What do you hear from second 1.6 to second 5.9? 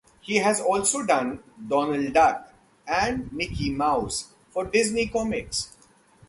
"Donald Duck" and "Mickey Mouse" for Disney comics.